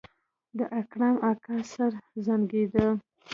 [0.57, 1.91] د اکرم اکا سر
[2.25, 2.87] زانګېده.